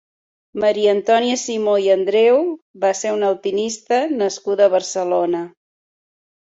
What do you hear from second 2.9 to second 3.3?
ser